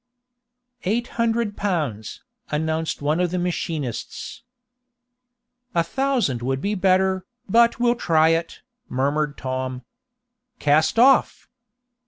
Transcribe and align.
"Eight 0.83 1.09
hundred 1.21 1.55
pounds," 1.55 2.23
announced 2.49 3.03
one 3.03 3.19
of 3.19 3.29
the 3.29 3.37
machinists. 3.37 4.41
"A 5.75 5.83
thousand 5.83 6.41
would 6.41 6.59
be 6.59 6.73
better, 6.73 7.23
but 7.47 7.79
we'll 7.79 7.93
try 7.93 8.29
it," 8.29 8.61
murmured 8.89 9.37
Tom. 9.37 9.83
"Cast 10.57 10.97
off!" 10.97 11.47